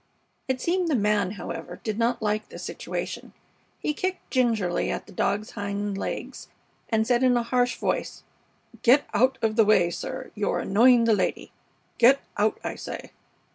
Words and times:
It 0.47 0.59
seemed 0.59 0.87
the 0.87 0.95
man, 0.95 1.33
however, 1.33 1.79
did 1.83 1.99
not 1.99 2.23
like 2.23 2.49
the 2.49 2.57
situation. 2.57 3.33
He 3.79 3.93
kicked 3.93 4.31
gingerly 4.31 4.89
at 4.89 5.05
the 5.05 5.11
dog's 5.11 5.51
hind 5.51 5.95
legs, 5.95 6.47
and 6.89 7.05
said 7.05 7.21
in 7.21 7.37
a 7.37 7.43
harsh 7.43 7.75
voice: 7.75 8.23
"Get 8.81 9.05
out 9.13 9.37
of 9.43 9.57
the 9.57 9.63
way, 9.63 9.91
sir. 9.91 10.31
You're 10.33 10.57
annoying 10.57 11.03
the 11.03 11.13
lady. 11.13 11.51
Get 11.99 12.19
out, 12.35 12.59
I 12.63 12.77
say!" 12.77 13.11